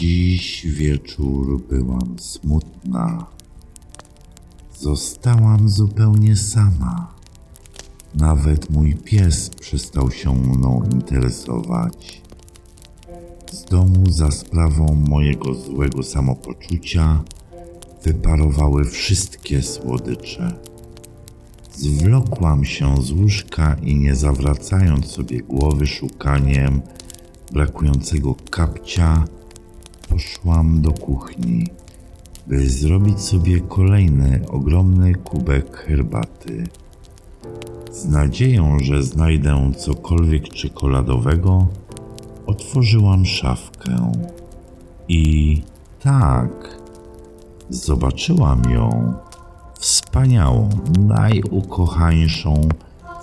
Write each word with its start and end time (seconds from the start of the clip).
Dziś 0.00 0.66
wieczór 0.66 1.62
byłam 1.68 2.18
smutna. 2.18 3.26
Zostałam 4.78 5.68
zupełnie 5.68 6.36
sama. 6.36 7.14
Nawet 8.14 8.70
mój 8.70 8.94
pies 8.94 9.50
przestał 9.50 10.10
się 10.10 10.34
mną 10.34 10.82
interesować. 10.92 12.22
Z 13.52 13.64
domu 13.64 14.10
za 14.10 14.30
sprawą 14.30 15.04
mojego 15.08 15.54
złego 15.54 16.02
samopoczucia 16.02 17.22
wyparowały 18.02 18.84
wszystkie 18.84 19.62
słodycze. 19.62 20.56
Zwlokłam 21.72 22.64
się 22.64 23.02
z 23.02 23.12
łóżka 23.12 23.76
i 23.82 23.96
nie 23.96 24.14
zawracając 24.14 25.06
sobie 25.06 25.40
głowy 25.40 25.86
szukaniem 25.86 26.80
brakującego 27.52 28.34
kapcia, 28.50 29.24
poszłam 30.10 30.80
do 30.82 30.92
kuchni, 30.92 31.66
by 32.46 32.70
zrobić 32.70 33.20
sobie 33.20 33.60
kolejny 33.60 34.40
ogromny 34.48 35.14
kubek 35.14 35.76
herbaty. 35.76 36.64
Z 37.92 38.04
nadzieją, 38.04 38.78
że 38.78 39.02
znajdę 39.02 39.72
cokolwiek 39.78 40.48
czekoladowego, 40.48 41.66
otworzyłam 42.46 43.26
szafkę 43.26 44.12
i 45.08 45.62
tak, 46.02 46.80
zobaczyłam 47.70 48.70
ją, 48.70 49.14
wspaniałą, 49.78 50.68
najukochańszą, 50.98 52.68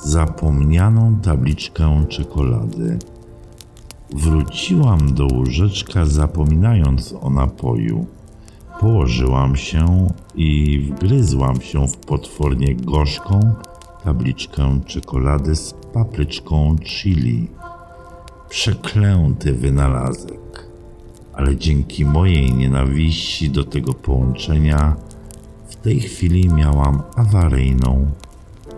zapomnianą 0.04 1.20
tabliczkę 1.20 2.06
czekolady. 2.10 3.00
Wróciłam 4.14 5.14
do 5.14 5.28
łóżeczka, 5.28 6.06
zapominając 6.06 7.14
o 7.22 7.30
napoju. 7.30 8.06
Położyłam 8.80 9.56
się 9.56 10.08
i 10.36 10.80
wgryzłam 10.80 11.62
się 11.62 11.88
w 11.88 11.98
potwornie 11.98 12.76
gorzką 12.76 13.54
tabliczkę 14.04 14.80
czekolady 14.86 15.56
z 15.56 15.74
papryczką 15.94 16.76
chili. 16.84 17.48
Przeklęty 18.50 19.54
wynalazek, 19.54 20.68
ale 21.34 21.56
dzięki 21.56 22.06
mojej 22.06 22.54
nienawiści 22.54 23.50
do 23.50 23.64
tego 23.64 23.94
połączenia 23.94 24.96
w 25.68 25.76
tej 25.76 26.00
chwili 26.00 26.50
miałam 26.50 27.02
awaryjną, 27.16 28.06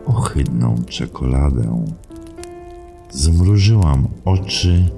ohydną 0.05 0.75
czekoladę. 0.87 1.85
Zmrużyłam 3.11 4.07
oczy 4.25 4.89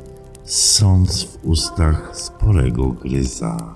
sąc 0.43 1.23
w 1.23 1.45
ustach 1.45 2.11
sporego 2.13 2.87
gryza. 2.87 3.75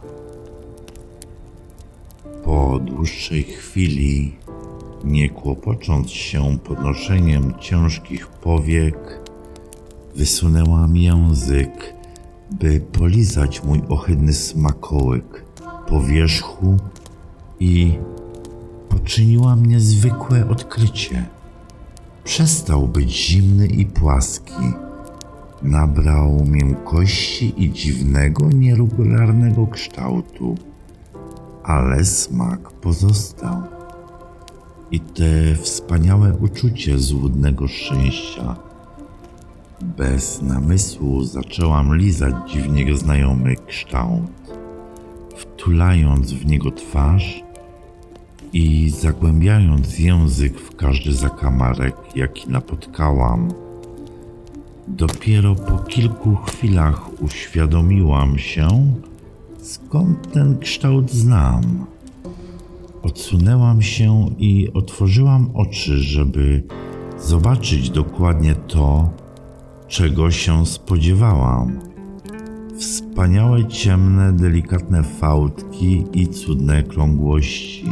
Po 2.44 2.80
dłuższej 2.80 3.44
chwili, 3.44 4.36
nie 5.04 5.30
kłopocząc 5.30 6.10
się 6.10 6.58
podnoszeniem 6.64 7.54
ciężkich 7.60 8.28
powiek, 8.28 9.20
wysunęłam 10.16 10.98
język, 10.98 11.94
by 12.52 12.80
polizać 12.80 13.64
mój 13.64 13.82
ohydny 13.90 14.34
smakołyk 14.34 15.46
po 15.88 16.02
wierzchu 16.02 16.78
i 17.60 17.94
poczyniłam 18.90 19.66
niezwykłe 19.66 20.50
odkrycie. 20.50 21.26
Przestał 22.24 22.88
być 22.88 23.12
zimny 23.12 23.68
i 23.68 23.86
płaski 23.86 24.85
nabrał 25.62 26.46
miękkości 26.46 27.64
i 27.64 27.72
dziwnego, 27.72 28.50
nieregularnego 28.50 29.68
kształtu, 29.68 30.56
ale 31.64 32.06
smak 32.06 32.72
pozostał. 32.72 33.62
I 34.92 35.00
te 35.00 35.56
wspaniałe 35.56 36.34
uczucie 36.34 37.00
złudnego 37.00 37.68
szczęścia. 37.68 38.56
Bez 39.82 40.42
namysłu 40.42 41.24
zaczęłam 41.24 41.96
lizać 41.96 42.36
dziwnie 42.52 42.98
znajomy 42.98 43.56
kształt, 43.68 44.32
wtulając 45.38 46.34
w 46.34 46.46
niego 46.46 46.72
twarz 46.72 47.44
i 48.54 48.90
zagłębiając 48.90 50.00
język 50.00 50.60
w 50.60 50.76
każdy 50.76 51.14
zakamarek, 51.14 51.96
jaki 52.16 52.50
napotkałam 52.50 53.65
Dopiero 54.88 55.56
po 55.56 55.78
kilku 55.78 56.36
chwilach 56.36 57.22
uświadomiłam 57.22 58.38
się, 58.40 58.68
skąd 59.62 60.32
ten 60.32 60.60
kształt 60.60 61.12
znam. 61.12 61.86
Odsunęłam 63.04 63.82
się 63.82 64.26
i 64.38 64.70
otworzyłam 64.74 65.50
oczy, 65.54 66.00
żeby 66.00 66.64
zobaczyć 67.20 67.90
dokładnie 67.90 68.56
to, 68.56 69.10
czego 69.88 70.32
się 70.32 70.66
spodziewałam. 70.66 71.80
Wspaniałe, 72.80 73.66
ciemne, 73.66 74.34
delikatne 74.34 75.04
fałdki 75.04 76.04
i 76.14 76.28
cudne 76.28 76.84
krągłości. 76.84 77.86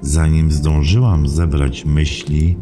Zanim 0.00 0.52
zdążyłam 0.52 1.28
zebrać 1.28 1.84
myśli, 1.84 2.56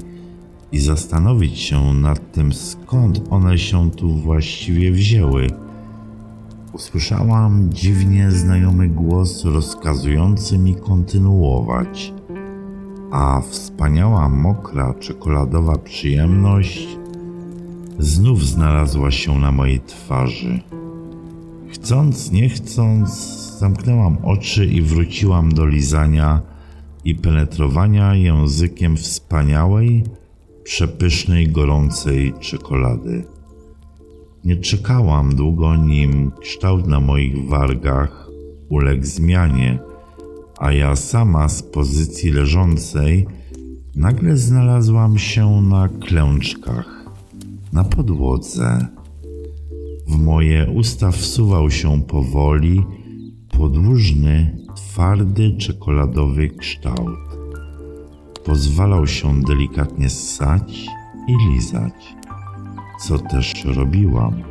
i 0.73 0.79
zastanowić 0.79 1.59
się 1.59 1.95
nad 1.95 2.33
tym, 2.33 2.53
skąd 2.53 3.23
one 3.31 3.59
się 3.59 3.91
tu 3.91 4.15
właściwie 4.15 4.93
wzięły. 4.93 5.47
Usłyszałam 6.73 7.69
dziwnie 7.73 8.31
znajomy 8.31 8.89
głos 8.89 9.45
rozkazujący 9.45 10.59
mi 10.59 10.75
kontynuować, 10.75 12.15
a 13.11 13.41
wspaniała, 13.41 14.29
mokra, 14.29 14.95
czekoladowa 14.95 15.79
przyjemność 15.79 16.89
znów 17.99 18.47
znalazła 18.47 19.11
się 19.11 19.39
na 19.39 19.53
mojej 19.53 19.81
twarzy. 19.81 20.61
Chcąc, 21.69 22.33
nie 22.33 22.49
chcąc, 22.49 23.11
zamknęłam 23.59 24.17
oczy 24.23 24.67
i 24.67 24.83
wróciłam 24.83 25.53
do 25.53 25.67
lizania 25.67 26.41
i 27.05 27.15
penetrowania 27.15 28.15
językiem 28.15 28.97
wspaniałej, 28.97 30.05
przepysznej, 30.65 31.49
gorącej 31.49 32.35
czekolady. 32.41 33.25
Nie 34.45 34.57
czekałam 34.57 35.35
długo, 35.35 35.77
nim 35.77 36.33
kształt 36.41 36.87
na 36.87 37.01
moich 37.01 37.49
wargach 37.49 38.31
uległ 38.69 39.05
zmianie, 39.05 39.79
a 40.59 40.73
ja 40.73 40.97
sama 40.97 41.49
z 41.49 41.63
pozycji 41.63 42.31
leżącej 42.31 43.27
nagle 43.97 44.37
znalazłam 44.37 45.19
się 45.19 45.63
na 45.63 45.89
klęczkach, 45.89 47.05
na 47.73 47.85
podłodze. 47.85 48.87
W 50.09 50.19
moje 50.19 50.71
usta 50.71 51.11
wsuwał 51.11 51.71
się 51.71 52.03
powoli 52.03 52.83
podłużny, 53.59 54.59
twardy 54.77 55.57
czekoladowy 55.57 56.49
kształt. 56.49 57.32
Pozwalał 58.45 59.07
się 59.07 59.41
delikatnie 59.41 60.11
ssać 60.11 60.87
i 61.29 61.53
lizać, 61.53 62.17
co 63.01 63.19
też 63.19 63.65
robiłam. 63.65 64.43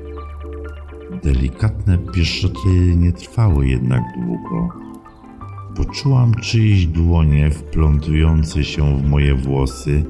Delikatne 1.24 1.98
pieszczoty 1.98 2.96
nie 2.96 3.12
trwały 3.12 3.68
jednak 3.68 4.04
długo. 4.26 4.70
Poczułam 5.76 6.34
czyjeś 6.34 6.86
dłonie 6.86 7.52
wplątujące 7.52 8.64
się 8.64 8.98
w 8.98 9.10
moje 9.10 9.36
włosy 9.36 10.04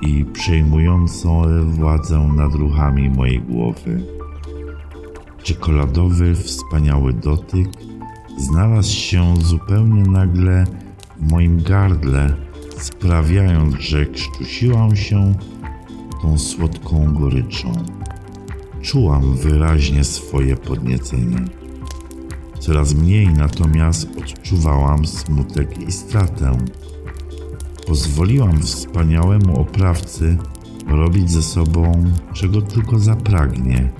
i 0.00 0.24
przejmującą 0.24 1.42
władzę 1.64 2.18
nad 2.36 2.54
ruchami 2.54 3.10
mojej 3.10 3.40
głowy. 3.40 4.02
Czekoladowy, 5.42 6.34
wspaniały 6.34 7.12
dotyk 7.12 7.68
znalazł 8.38 8.92
się 8.92 9.36
zupełnie 9.36 10.02
nagle 10.02 10.64
w 11.16 11.32
moim 11.32 11.62
gardle, 11.62 12.34
sprawiając, 12.80 13.74
że 13.74 14.06
krztusiłam 14.06 14.96
się 14.96 15.34
tą 16.22 16.38
słodką 16.38 17.14
goryczą. 17.14 17.72
Czułam 18.82 19.36
wyraźnie 19.36 20.04
swoje 20.04 20.56
podniecenie. 20.56 21.44
Coraz 22.58 22.94
mniej 22.94 23.28
natomiast 23.28 24.08
odczuwałam 24.18 25.06
smutek 25.06 25.88
i 25.88 25.92
stratę. 25.92 26.58
Pozwoliłam 27.86 28.62
wspaniałemu 28.62 29.60
oprawcy 29.60 30.36
robić 30.86 31.30
ze 31.30 31.42
sobą 31.42 32.04
czego 32.32 32.62
tylko 32.62 32.98
zapragnie. 32.98 33.92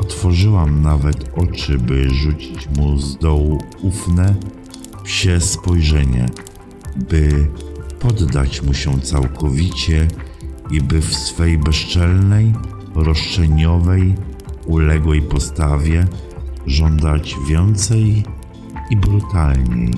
Otworzyłam 0.00 0.82
nawet 0.82 1.30
oczy, 1.36 1.78
by 1.78 2.10
rzucić 2.10 2.68
mu 2.76 2.98
z 2.98 3.18
dołu 3.18 3.58
ufne, 3.82 4.34
psie 5.04 5.40
spojrzenie, 5.40 6.26
by 6.96 7.50
poddać 8.02 8.62
mu 8.62 8.74
się 8.74 9.00
całkowicie 9.00 10.08
i 10.70 10.80
by 10.80 11.00
w 11.00 11.14
swej 11.14 11.58
bezczelnej, 11.58 12.52
roszczeniowej, 12.94 14.14
uległej 14.66 15.22
postawie 15.22 16.06
żądać 16.66 17.36
więcej 17.48 18.24
i 18.90 18.96
brutalniej. 18.96 19.94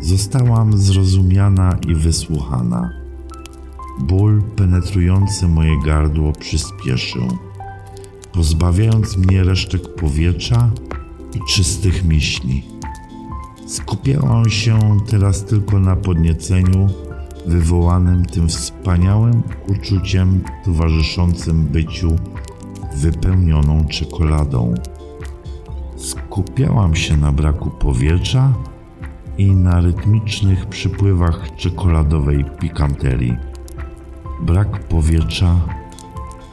Zostałam 0.00 0.78
zrozumiana 0.78 1.78
i 1.88 1.94
wysłuchana. 1.94 2.90
Ból 4.00 4.42
penetrujący 4.56 5.48
moje 5.48 5.82
gardło 5.84 6.32
przyspieszył, 6.32 7.38
pozbawiając 8.32 9.16
mnie 9.16 9.44
resztek 9.44 9.94
powietrza 9.94 10.70
i 11.34 11.40
czystych 11.48 12.04
myśli. 12.04 12.75
Skupiałam 13.66 14.50
się 14.50 14.78
teraz 15.06 15.44
tylko 15.44 15.80
na 15.80 15.96
podnieceniu 15.96 16.88
wywołanym 17.46 18.24
tym 18.24 18.48
wspaniałym 18.48 19.42
uczuciem 19.68 20.40
towarzyszącym 20.64 21.64
byciu 21.64 22.16
wypełnioną 22.96 23.84
czekoladą. 23.84 24.74
Skupiałam 25.96 26.94
się 26.94 27.16
na 27.16 27.32
braku 27.32 27.70
powietrza 27.70 28.54
i 29.38 29.54
na 29.54 29.80
rytmicznych 29.80 30.66
przypływach 30.66 31.56
czekoladowej 31.56 32.44
pikanterii. 32.60 33.36
Brak 34.40 34.78
powietrza, 34.78 35.60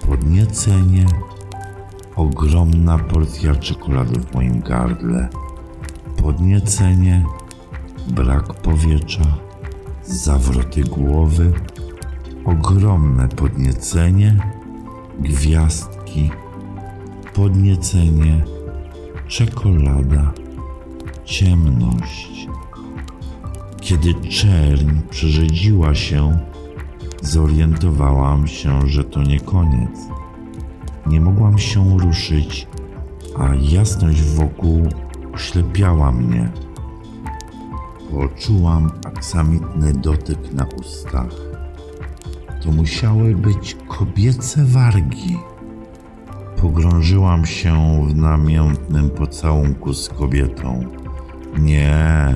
podniecenie, 0.07 1.05
ogromna 2.15 2.97
porcja 2.97 3.55
czekolady 3.55 4.19
w 4.19 4.33
moim 4.33 4.59
gardle, 4.59 5.29
podniecenie, 6.23 7.25
brak 8.07 8.53
powietrza, 8.53 9.37
zawroty 10.03 10.83
głowy, 10.83 11.53
ogromne 12.45 13.29
podniecenie, 13.29 14.37
gwiazdki, 15.19 16.31
podniecenie, 17.33 18.43
czekolada, 19.27 20.33
ciemność. 21.25 22.47
Kiedy 23.81 24.13
czerń 24.13 24.89
przerzedziła 25.09 25.95
się, 25.95 26.39
zorientowałam 27.21 28.47
się, 28.47 28.87
że 28.87 29.03
to 29.03 29.23
nie 29.23 29.39
koniec. 29.39 29.99
Nie 31.05 31.21
mogłam 31.21 31.57
się 31.57 31.97
ruszyć, 31.99 32.67
a 33.37 33.55
jasność 33.55 34.21
wokół 34.21 34.89
oślepiała 35.33 36.11
mnie. 36.11 36.51
Poczułam 38.11 38.91
aksamitny 39.05 39.93
dotyk 39.93 40.53
na 40.53 40.65
ustach. 40.65 41.35
To 42.63 42.71
musiały 42.71 43.35
być 43.35 43.77
kobiece 43.87 44.65
wargi. 44.65 45.37
Pogrążyłam 46.61 47.45
się 47.45 48.05
w 48.07 48.15
namiętnym 48.15 49.09
pocałunku 49.09 49.93
z 49.93 50.09
kobietą. 50.09 50.83
Nie, 51.59 52.33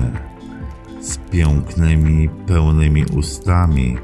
z 1.00 1.16
pięknymi, 1.16 2.28
pełnymi 2.28 3.04
ustami, 3.04 3.96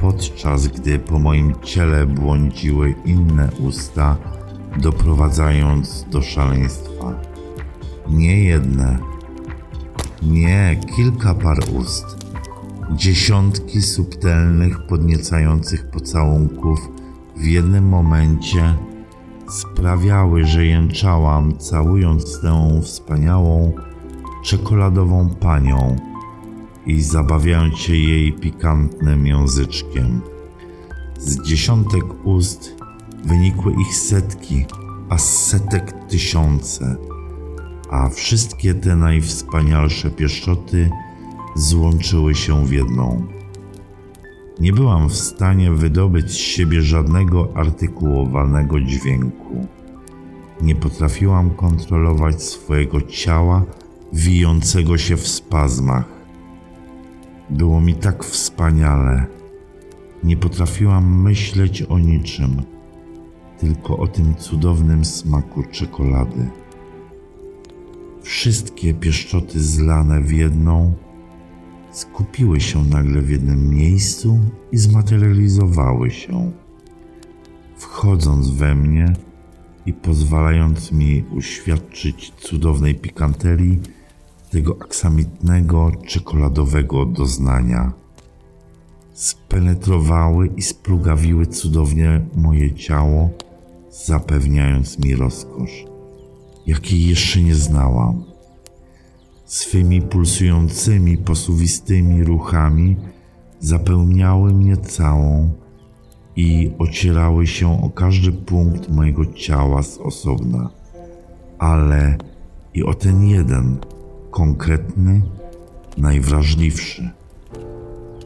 podczas 0.00 0.66
gdy 0.66 0.98
po 0.98 1.18
moim 1.18 1.54
ciele 1.62 2.06
błądziły 2.06 2.94
inne 3.04 3.48
usta, 3.60 4.16
doprowadzając 4.76 6.06
do 6.10 6.22
szaleństwa. 6.22 7.33
Nie 8.08 8.44
jedne, 8.44 8.98
nie 10.22 10.80
kilka 10.96 11.34
par 11.34 11.58
ust, 11.78 12.16
dziesiątki 12.92 13.82
subtelnych, 13.82 14.86
podniecających 14.86 15.90
pocałunków 15.90 16.78
w 17.36 17.44
jednym 17.44 17.88
momencie 17.88 18.74
sprawiały, 19.48 20.44
że 20.44 20.66
jęczałam, 20.66 21.58
całując 21.58 22.40
tę 22.40 22.80
wspaniałą, 22.82 23.72
czekoladową 24.44 25.28
panią 25.28 25.96
i 26.86 27.02
zabawiając 27.02 27.78
się 27.78 27.96
jej 27.96 28.32
pikantnym 28.32 29.26
języczkiem. 29.26 30.20
Z 31.18 31.42
dziesiątek 31.42 32.26
ust 32.26 32.76
wynikły 33.24 33.72
ich 33.72 33.96
setki, 33.96 34.64
a 35.08 35.18
z 35.18 35.46
setek 35.46 35.92
tysiące, 36.08 36.96
a 37.94 38.08
wszystkie 38.08 38.74
te 38.74 38.96
najwspanialsze 38.96 40.10
pieszczoty 40.10 40.90
złączyły 41.56 42.34
się 42.34 42.66
w 42.66 42.72
jedną. 42.72 43.26
Nie 44.60 44.72
byłam 44.72 45.08
w 45.08 45.16
stanie 45.16 45.70
wydobyć 45.70 46.30
z 46.30 46.34
siebie 46.34 46.82
żadnego 46.82 47.48
artykułowanego 47.54 48.80
dźwięku. 48.80 49.66
Nie 50.62 50.74
potrafiłam 50.74 51.50
kontrolować 51.50 52.42
swojego 52.42 53.02
ciała 53.02 53.64
wijącego 54.12 54.98
się 54.98 55.16
w 55.16 55.28
spazmach. 55.28 56.08
Było 57.50 57.80
mi 57.80 57.94
tak 57.94 58.24
wspaniale. 58.24 59.26
Nie 60.24 60.36
potrafiłam 60.36 61.22
myśleć 61.22 61.82
o 61.82 61.98
niczym, 61.98 62.62
tylko 63.58 63.96
o 63.96 64.06
tym 64.06 64.34
cudownym 64.34 65.04
smaku 65.04 65.62
czekolady. 65.62 66.50
Wszystkie 68.24 68.94
pieszczoty 68.94 69.62
zlane 69.62 70.20
w 70.20 70.32
jedną 70.32 70.94
skupiły 71.92 72.60
się 72.60 72.84
nagle 72.84 73.22
w 73.22 73.30
jednym 73.30 73.70
miejscu 73.70 74.40
i 74.72 74.78
zmaterializowały 74.78 76.10
się, 76.10 76.52
wchodząc 77.76 78.50
we 78.50 78.74
mnie 78.74 79.12
i 79.86 79.92
pozwalając 79.92 80.92
mi 80.92 81.24
uświadczyć 81.36 82.32
cudownej 82.38 82.94
pikanterii 82.94 83.80
tego 84.50 84.76
aksamitnego, 84.80 85.92
czekoladowego 86.06 87.06
doznania. 87.06 87.92
Spenetrowały 89.12 90.50
i 90.56 90.62
splugawiły 90.62 91.46
cudownie 91.46 92.26
moje 92.36 92.74
ciało, 92.74 93.30
zapewniając 93.90 94.98
mi 94.98 95.16
rozkosz, 95.16 95.93
jakiej 96.66 97.06
jeszcze 97.06 97.42
nie 97.42 97.54
znałam. 97.54 98.24
Swymi 99.44 100.02
pulsującymi, 100.02 101.16
posuwistymi 101.16 102.24
ruchami 102.24 102.96
zapełniały 103.60 104.54
mnie 104.54 104.76
całą 104.76 105.50
i 106.36 106.70
ocierały 106.78 107.46
się 107.46 107.82
o 107.82 107.90
każdy 107.90 108.32
punkt 108.32 108.88
mojego 108.88 109.26
ciała 109.26 109.82
z 109.82 109.98
osobna, 109.98 110.70
ale 111.58 112.16
i 112.74 112.82
o 112.82 112.94
ten 112.94 113.24
jeden, 113.28 113.76
konkretny, 114.30 115.22
najwrażliwszy. 115.96 117.10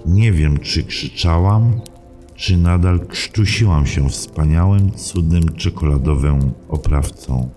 Nie 0.06 0.32
wiem, 0.32 0.58
czy 0.58 0.84
krzyczałam, 0.84 1.80
czy 2.34 2.56
nadal 2.56 3.06
krztusiłam 3.06 3.86
się 3.86 4.08
wspaniałym, 4.08 4.92
cudnym 4.92 5.48
czekoladowym 5.56 6.52
oprawcą. 6.68 7.48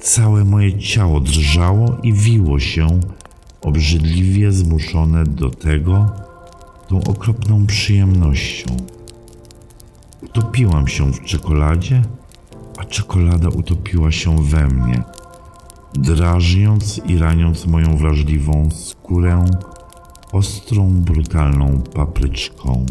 Całe 0.00 0.44
moje 0.44 0.78
ciało 0.78 1.20
drżało 1.20 1.96
i 2.02 2.12
wiło 2.12 2.60
się 2.60 3.00
obrzydliwie 3.60 4.52
zmuszone 4.52 5.24
do 5.24 5.50
tego 5.50 6.10
tą 6.88 7.04
okropną 7.04 7.66
przyjemnością. 7.66 8.76
Utopiłam 10.22 10.88
się 10.88 11.12
w 11.12 11.24
czekoladzie, 11.24 12.02
a 12.78 12.84
czekolada 12.84 13.48
utopiła 13.48 14.12
się 14.12 14.42
we 14.42 14.66
mnie, 14.66 15.02
drażniąc 15.94 17.00
i 17.06 17.18
raniąc 17.18 17.66
moją 17.66 17.96
wrażliwą 17.96 18.68
skórę 18.70 19.44
ostrą, 20.32 20.90
brutalną 20.90 21.82
papryczką. 21.94 22.86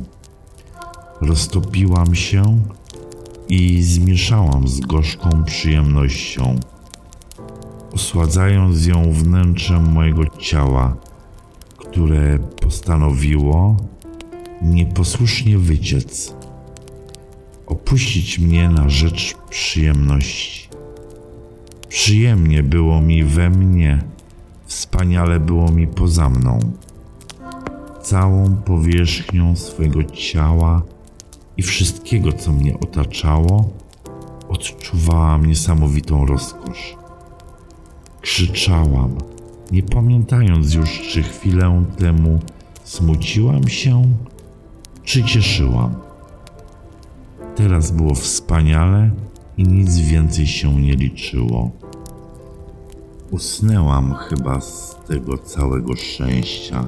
Roztopiłam 1.22 2.16
się 2.16 2.62
i 3.50 3.84
zmieszałam 3.84 4.68
z 4.68 4.80
gorzką 4.80 5.44
przyjemnością, 5.44 6.56
osładzając 7.94 8.86
ją 8.86 9.12
wnętrzem 9.12 9.92
mojego 9.92 10.26
ciała, 10.38 10.96
które 11.78 12.40
postanowiło 12.40 13.78
nieposłusznie 14.62 15.58
wyciec, 15.58 16.36
opuścić 17.66 18.40
mnie 18.40 18.70
na 18.70 18.90
rzecz 18.90 19.36
przyjemności. 19.50 20.70
Przyjemnie 21.90 22.64
było 22.64 23.02
mi 23.02 23.24
we 23.24 23.50
mnie, 23.50 24.04
wspaniale 24.66 25.40
było 25.40 25.72
mi 25.72 25.88
poza 25.88 26.30
mną. 26.30 26.60
Całą 28.02 28.56
powierzchnią 28.56 29.56
swojego 29.56 30.04
ciała 30.04 30.82
i 31.58 31.64
wszystkiego, 31.64 32.34
co 32.34 32.52
mnie 32.52 32.80
otaczało, 32.80 33.70
odczuwałam 34.50 35.46
niesamowitą 35.46 36.26
rozkosz. 36.26 36.96
Krzyczałam, 38.30 39.16
nie 39.72 39.84
pamiętając 39.84 40.74
już, 40.74 41.02
czy 41.02 41.24
chwilę 41.24 41.86
temu 41.98 42.40
smuciłam 42.84 43.68
się, 43.68 44.04
czy 45.04 45.24
cieszyłam. 45.24 45.96
Teraz 47.56 47.92
było 47.92 48.16
wspaniale 48.16 49.12
i 49.58 49.64
nic 49.64 49.98
więcej 49.98 50.48
się 50.48 50.82
nie 50.82 50.96
liczyło. 50.96 51.72
Usnęłam 53.32 54.14
chyba 54.16 54.62
z 54.62 54.96
tego 55.08 55.38
całego 55.38 55.96
szczęścia. 55.96 56.86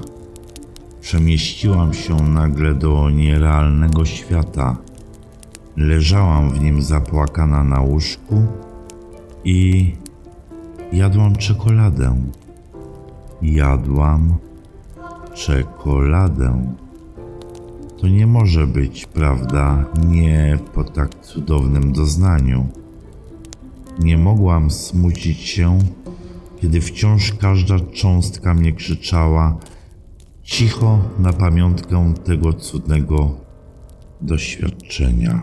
Przemieściłam 1.00 1.94
się 1.94 2.16
nagle 2.16 2.74
do 2.74 3.10
nierealnego 3.10 4.04
świata. 4.04 4.76
Leżałam 5.76 6.50
w 6.50 6.60
nim 6.60 6.82
zapłakana 6.82 7.64
na 7.64 7.80
łóżku 7.80 8.46
i 9.44 9.92
jadłam 10.92 11.36
czekoladę. 11.36 12.22
Jadłam 13.42 14.34
czekoladę. 15.34 16.74
To 17.98 18.08
nie 18.08 18.26
może 18.26 18.66
być 18.66 19.06
prawda, 19.06 19.84
nie 20.08 20.58
po 20.74 20.84
tak 20.84 21.20
cudownym 21.20 21.92
doznaniu. 21.92 22.66
Nie 23.98 24.18
mogłam 24.18 24.70
smucić 24.70 25.38
się, 25.38 25.78
kiedy 26.60 26.80
wciąż 26.80 27.32
każda 27.32 27.80
cząstka 27.80 28.54
mnie 28.54 28.72
krzyczała 28.72 29.56
cicho 30.42 30.98
na 31.18 31.32
pamiątkę 31.32 32.14
tego 32.24 32.52
cudnego 32.52 33.30
doświadczenia. 34.20 35.42